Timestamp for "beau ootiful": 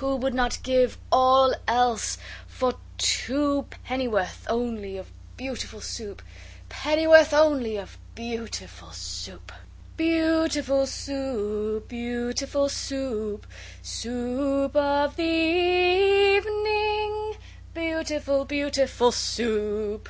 9.98-10.86, 11.90-12.70